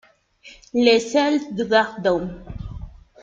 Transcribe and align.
Les 0.73 0.99
Salles-du-Gardon 0.99 2.41